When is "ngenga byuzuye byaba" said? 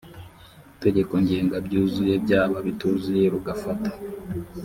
1.23-2.57